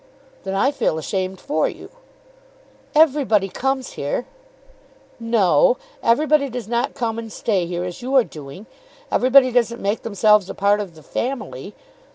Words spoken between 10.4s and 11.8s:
a part of the family.